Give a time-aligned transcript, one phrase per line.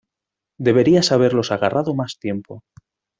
[0.57, 2.63] Deberías haberlos agarrado más tiempo.